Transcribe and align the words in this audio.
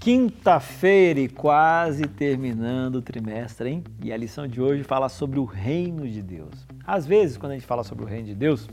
Quinta-feira 0.00 1.20
e 1.20 1.28
quase 1.28 2.04
terminando 2.04 2.94
o 2.94 3.02
trimestre, 3.02 3.68
hein? 3.68 3.84
E 4.02 4.10
a 4.10 4.16
lição 4.16 4.48
de 4.48 4.58
hoje 4.58 4.82
fala 4.82 5.10
sobre 5.10 5.38
o 5.38 5.44
reino 5.44 6.08
de 6.08 6.22
Deus. 6.22 6.66
Às 6.86 7.04
vezes, 7.04 7.36
quando 7.36 7.52
a 7.52 7.54
gente 7.56 7.66
fala 7.66 7.84
sobre 7.84 8.04
o 8.04 8.08
reino 8.08 8.28
de 8.28 8.34
Deus, 8.34 8.66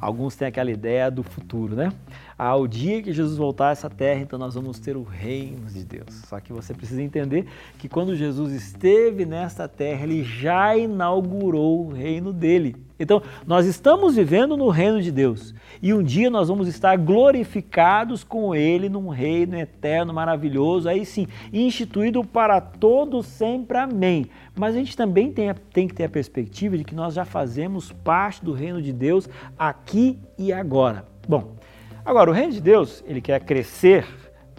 alguns 0.00 0.34
têm 0.34 0.48
aquela 0.48 0.70
ideia 0.70 1.10
do 1.10 1.22
futuro, 1.22 1.76
né? 1.76 1.92
Ao 2.38 2.66
dia 2.66 3.02
que 3.02 3.12
Jesus 3.12 3.36
voltar 3.36 3.68
a 3.68 3.72
essa 3.72 3.90
terra, 3.90 4.22
então 4.22 4.38
nós 4.38 4.54
vamos 4.54 4.78
ter 4.78 4.96
o 4.96 5.02
reino 5.02 5.66
de 5.66 5.84
Deus. 5.84 6.22
Só 6.26 6.40
que 6.40 6.54
você 6.54 6.72
precisa 6.72 7.02
entender 7.02 7.46
que 7.78 7.86
quando 7.86 8.16
Jesus 8.16 8.54
esteve 8.54 9.26
nesta 9.26 9.68
terra, 9.68 10.04
ele 10.04 10.24
já 10.24 10.74
inaugurou 10.74 11.86
o 11.86 11.92
reino 11.92 12.32
dele. 12.32 12.74
Então, 13.02 13.20
nós 13.44 13.66
estamos 13.66 14.14
vivendo 14.14 14.56
no 14.56 14.68
reino 14.68 15.02
de 15.02 15.10
Deus 15.10 15.52
e 15.82 15.92
um 15.92 16.04
dia 16.04 16.30
nós 16.30 16.46
vamos 16.46 16.68
estar 16.68 16.96
glorificados 16.96 18.22
com 18.22 18.54
ele 18.54 18.88
num 18.88 19.08
reino 19.08 19.56
eterno, 19.58 20.14
maravilhoso, 20.14 20.88
aí 20.88 21.04
sim, 21.04 21.26
instituído 21.52 22.22
para 22.22 22.60
todos 22.60 23.26
sempre. 23.26 23.76
Amém. 23.76 24.26
Mas 24.54 24.76
a 24.76 24.78
gente 24.78 24.96
também 24.96 25.32
tem, 25.32 25.52
tem 25.72 25.88
que 25.88 25.94
ter 25.94 26.04
a 26.04 26.08
perspectiva 26.08 26.78
de 26.78 26.84
que 26.84 26.94
nós 26.94 27.14
já 27.14 27.24
fazemos 27.24 27.90
parte 27.90 28.44
do 28.44 28.52
reino 28.52 28.80
de 28.80 28.92
Deus 28.92 29.28
aqui 29.58 30.16
e 30.38 30.52
agora. 30.52 31.04
Bom, 31.26 31.56
agora 32.04 32.30
o 32.30 32.32
reino 32.32 32.52
de 32.52 32.60
Deus, 32.60 33.02
ele 33.04 33.20
quer 33.20 33.40
crescer 33.40 34.06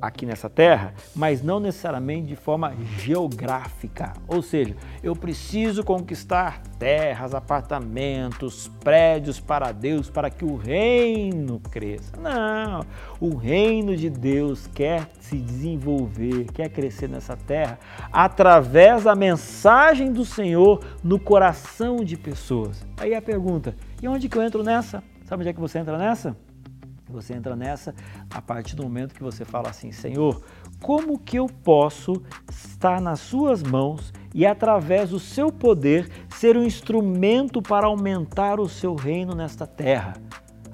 aqui 0.08 0.26
nessa 0.26 0.50
terra, 0.50 0.94
mas 1.16 1.42
não 1.42 1.62
necessariamente 1.62 2.28
de 2.28 2.36
forma 2.36 2.76
geográfica. 2.98 4.12
Ou 4.28 4.42
seja, 4.42 4.76
eu 5.02 5.16
preciso 5.16 5.82
conquistar 5.84 6.62
terras, 6.78 7.34
apartamentos, 7.34 8.70
prédios 8.84 9.40
para 9.40 9.72
Deus 9.72 10.10
para 10.10 10.30
que 10.30 10.44
o 10.44 10.58
reino 10.58 11.62
cresça. 11.72 12.18
Não, 12.20 12.86
o 13.20 13.36
reino 13.36 13.96
de 13.96 14.10
Deus 14.10 14.68
quer 14.68 15.10
se 15.22 15.38
desenvolver, 15.38 16.48
quer 16.54 16.68
crescer 16.70 17.08
nessa 17.08 17.38
terra 17.38 17.80
através 18.12 19.06
da 19.06 19.16
mensagem 19.16 20.12
do 20.12 20.26
Senhor 20.26 20.84
no 21.02 21.18
coração 21.18 22.04
de 22.04 22.18
pessoas. 22.18 22.86
Aí 22.98 23.16
a 23.16 23.22
pergunta: 23.22 23.74
e 24.02 24.08
onde 24.08 24.28
que 24.28 24.38
eu 24.38 24.44
entro 24.44 24.64
nessa? 24.64 25.02
Sabe 25.24 25.42
onde 25.42 25.50
é 25.50 25.54
que 25.54 25.62
você 25.62 25.80
entra 25.80 25.98
nessa? 25.98 26.36
Você 27.14 27.34
entra 27.34 27.56
nessa 27.56 27.96
a 28.30 28.42
partir 28.42 28.76
do 28.76 28.84
momento 28.84 29.16
que 29.16 29.24
você 29.24 29.46
fala 29.46 29.70
assim: 29.70 29.92
Senhor, 29.92 30.44
como 30.82 31.18
que 31.18 31.38
eu 31.38 31.48
posso 31.48 32.22
estar 32.50 33.00
nas 33.00 33.20
Suas 33.20 33.64
mãos 33.64 34.14
e, 34.34 34.46
através 34.46 35.12
do 35.12 35.20
Seu 35.20 35.52
poder, 35.52 36.10
ser 36.30 36.58
um 36.58 36.64
instrumento 36.64 37.62
para 37.62 37.88
aumentar 37.88 38.60
o 38.60 38.68
Seu 38.68 38.96
reino 38.96 39.34
nesta 39.34 39.66
terra? 39.66 40.14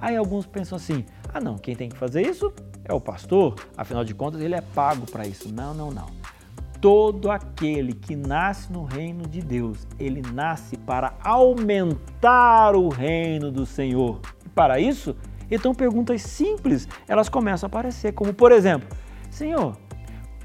Aí 0.02 0.16
alguns 0.16 0.46
pensam 0.46 0.76
assim: 0.76 1.06
ah, 1.34 1.40
não, 1.40 1.58
quem 1.58 1.76
tem 1.76 1.90
que 1.90 1.98
fazer 1.98 2.26
isso 2.26 2.52
é 2.90 2.94
o 2.94 3.00
pastor, 3.00 3.56
afinal 3.78 4.04
de 4.04 4.16
contas 4.16 4.42
ele 4.42 4.56
é 4.56 4.62
pago 4.62 5.06
para 5.10 5.28
isso. 5.28 5.54
Não, 5.54 5.74
não, 5.74 5.92
não. 5.92 6.08
Todo 6.82 7.30
aquele 7.30 7.94
que 7.94 8.16
nasce 8.16 8.72
no 8.72 8.84
reino 8.84 9.28
de 9.28 9.42
Deus, 9.42 9.86
ele 10.00 10.22
nasce 10.34 10.78
para 10.78 11.14
aumentar 11.22 12.74
o 12.76 12.88
reino 12.88 13.52
do 13.52 13.66
Senhor. 13.66 14.20
E 14.46 14.50
para 14.50 14.80
isso, 14.80 15.16
então 15.50 15.74
perguntas 15.74 16.22
simples, 16.22 16.88
elas 17.08 17.30
começam 17.30 17.68
a 17.68 17.70
aparecer, 17.70 18.14
como 18.14 18.34
por 18.34 18.52
exemplo, 18.52 18.88
Senhor, 19.30 19.78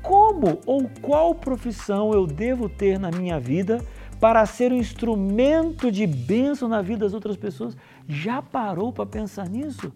como 0.03 0.61
ou 0.67 0.89
qual 1.01 1.35
profissão 1.35 2.13
eu 2.13 2.27
devo 2.27 2.69
ter 2.69 2.99
na 2.99 3.11
minha 3.11 3.41
vida 3.41 3.83
para 4.21 4.45
ser 4.47 4.73
um 4.73 4.77
instrumento 4.77 5.91
de 5.91 6.07
bênção 6.07 6.69
na 6.69 6.83
vida 6.83 7.01
das 7.01 7.15
outras 7.15 7.37
pessoas? 7.37 7.77
Já 8.07 8.43
parou 8.43 8.93
para 8.93 9.07
pensar 9.07 9.49
nisso? 9.49 9.93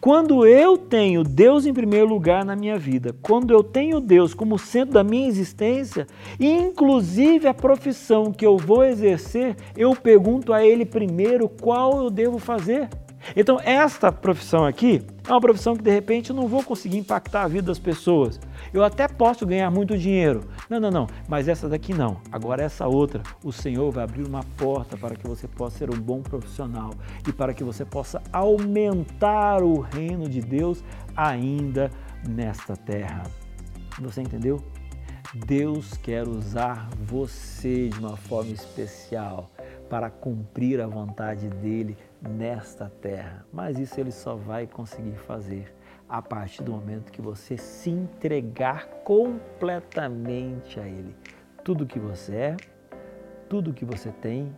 Quando 0.00 0.46
eu 0.46 0.76
tenho 0.76 1.22
Deus 1.22 1.66
em 1.66 1.72
primeiro 1.72 2.06
lugar 2.06 2.44
na 2.44 2.56
minha 2.56 2.78
vida, 2.78 3.14
quando 3.22 3.52
eu 3.52 3.62
tenho 3.62 4.00
Deus 4.00 4.34
como 4.34 4.58
centro 4.58 4.94
da 4.94 5.04
minha 5.04 5.28
existência, 5.28 6.06
inclusive 6.38 7.48
a 7.48 7.54
profissão 7.54 8.32
que 8.32 8.44
eu 8.44 8.56
vou 8.56 8.84
exercer, 8.84 9.56
eu 9.76 9.94
pergunto 9.94 10.52
a 10.52 10.64
Ele 10.64 10.84
primeiro 10.84 11.48
qual 11.48 11.98
eu 11.98 12.10
devo 12.10 12.38
fazer. 12.38 12.88
Então, 13.36 13.60
esta 13.60 14.10
profissão 14.10 14.64
aqui 14.64 15.02
é 15.28 15.30
uma 15.30 15.40
profissão 15.40 15.76
que 15.76 15.82
de 15.82 15.90
repente 15.90 16.30
eu 16.30 16.36
não 16.36 16.48
vou 16.48 16.62
conseguir 16.62 16.98
impactar 16.98 17.42
a 17.42 17.48
vida 17.48 17.66
das 17.66 17.78
pessoas. 17.78 18.40
Eu 18.72 18.82
até 18.82 19.06
posso 19.06 19.46
ganhar 19.46 19.70
muito 19.70 19.96
dinheiro. 19.96 20.44
Não, 20.68 20.80
não, 20.80 20.90
não, 20.90 21.06
mas 21.28 21.48
essa 21.48 21.68
daqui 21.68 21.92
não. 21.92 22.20
Agora, 22.32 22.62
essa 22.62 22.86
outra, 22.86 23.22
o 23.44 23.52
Senhor 23.52 23.90
vai 23.90 24.04
abrir 24.04 24.26
uma 24.26 24.42
porta 24.56 24.96
para 24.96 25.14
que 25.14 25.26
você 25.26 25.46
possa 25.46 25.78
ser 25.78 25.90
um 25.90 26.00
bom 26.00 26.22
profissional 26.22 26.90
e 27.26 27.32
para 27.32 27.54
que 27.54 27.62
você 27.62 27.84
possa 27.84 28.22
aumentar 28.32 29.62
o 29.62 29.80
reino 29.80 30.28
de 30.28 30.40
Deus 30.40 30.82
ainda 31.16 31.90
nesta 32.26 32.76
terra. 32.76 33.24
Você 34.00 34.22
entendeu? 34.22 34.62
Deus 35.34 35.94
quer 35.94 36.26
usar 36.26 36.88
você 37.04 37.88
de 37.88 37.98
uma 38.00 38.16
forma 38.16 38.50
especial 38.50 39.50
para 39.90 40.08
cumprir 40.08 40.80
a 40.80 40.86
vontade 40.86 41.48
dele 41.48 41.98
nesta 42.22 42.88
terra. 43.02 43.44
Mas 43.52 43.76
isso 43.76 43.98
ele 43.98 44.12
só 44.12 44.36
vai 44.36 44.66
conseguir 44.68 45.16
fazer 45.16 45.74
a 46.08 46.22
partir 46.22 46.62
do 46.62 46.70
momento 46.70 47.10
que 47.10 47.20
você 47.20 47.56
se 47.58 47.90
entregar 47.90 48.86
completamente 49.04 50.78
a 50.78 50.86
ele. 50.86 51.14
Tudo 51.64 51.84
que 51.84 51.98
você 51.98 52.34
é, 52.34 52.56
tudo 53.48 53.74
que 53.74 53.84
você 53.84 54.12
tem 54.12 54.54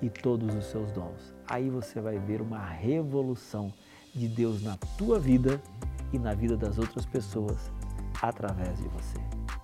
e 0.00 0.08
todos 0.08 0.54
os 0.54 0.64
seus 0.64 0.90
dons. 0.92 1.34
Aí 1.46 1.68
você 1.68 2.00
vai 2.00 2.18
ver 2.18 2.40
uma 2.40 2.64
revolução 2.64 3.70
de 4.14 4.26
Deus 4.28 4.62
na 4.62 4.78
tua 4.96 5.20
vida 5.20 5.60
e 6.10 6.18
na 6.18 6.32
vida 6.32 6.56
das 6.56 6.78
outras 6.78 7.04
pessoas 7.04 7.70
através 8.22 8.78
de 8.78 8.88
você. 8.88 9.59